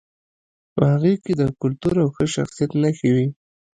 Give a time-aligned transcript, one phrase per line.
[0.75, 3.27] په هغې کې د کلتور او ښه شخصیت نښې وې